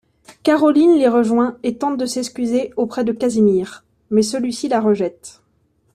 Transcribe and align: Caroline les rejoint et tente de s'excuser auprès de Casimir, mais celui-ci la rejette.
Caroline 0.41 0.95
les 0.97 1.07
rejoint 1.07 1.59
et 1.61 1.77
tente 1.77 1.95
de 1.95 2.07
s'excuser 2.07 2.73
auprès 2.75 3.03
de 3.03 3.11
Casimir, 3.11 3.85
mais 4.09 4.23
celui-ci 4.23 4.67
la 4.67 4.79
rejette. 4.81 5.41